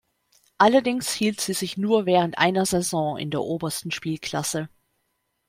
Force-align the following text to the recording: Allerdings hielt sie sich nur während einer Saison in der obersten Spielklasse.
Allerdings 0.57 1.13
hielt 1.13 1.39
sie 1.41 1.53
sich 1.53 1.77
nur 1.77 2.07
während 2.07 2.39
einer 2.39 2.65
Saison 2.65 3.17
in 3.19 3.29
der 3.29 3.41
obersten 3.43 3.91
Spielklasse. 3.91 4.67